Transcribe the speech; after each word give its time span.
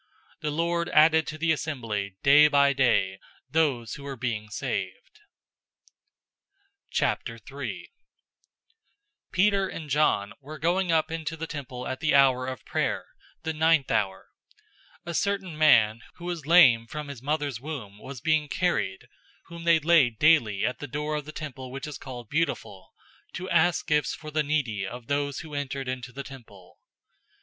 The 0.39 0.49
Lord 0.49 0.89
added 0.89 1.27
to 1.27 1.37
the 1.37 1.51
assembly 1.51 2.15
day 2.23 2.47
by 2.47 2.73
day 2.73 3.19
those 3.51 3.93
who 3.93 4.03
were 4.03 4.15
being 4.15 4.49
saved. 4.49 5.19
003:001 6.91 7.83
Peter 9.31 9.67
and 9.67 9.91
John 9.91 10.33
were 10.39 10.57
going 10.57 10.91
up 10.91 11.11
into 11.11 11.37
the 11.37 11.45
temple 11.45 11.87
at 11.87 11.99
the 11.99 12.15
hour 12.15 12.47
of 12.47 12.65
prayer, 12.65 13.09
the 13.43 13.53
ninth 13.53 13.89
hour{3:00 13.91 14.23
PM}. 14.25 14.33
003:002 15.05 15.05
A 15.05 15.13
certain 15.13 15.55
man 15.55 15.99
who 16.15 16.25
was 16.25 16.47
lame 16.47 16.87
from 16.87 17.07
his 17.07 17.21
mother's 17.21 17.61
womb 17.61 17.99
was 17.99 18.21
being 18.21 18.47
carried, 18.47 19.07
whom 19.49 19.65
they 19.65 19.77
laid 19.77 20.17
daily 20.17 20.65
at 20.65 20.79
the 20.79 20.87
door 20.87 21.13
of 21.15 21.25
the 21.25 21.31
temple 21.31 21.69
which 21.69 21.85
is 21.85 21.99
called 21.99 22.27
Beautiful, 22.27 22.91
to 23.33 23.47
ask 23.51 23.85
gifts 23.85 24.15
for 24.15 24.31
the 24.31 24.41
needy 24.41 24.83
of 24.83 25.05
those 25.05 25.41
who 25.41 25.53
entered 25.53 25.87
into 25.87 26.11
the 26.11 26.23
temple. 26.23 26.79